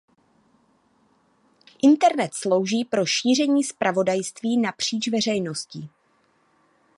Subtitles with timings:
[1.81, 5.89] Internet slouží pro šíření zpravodajství napříč veřejností.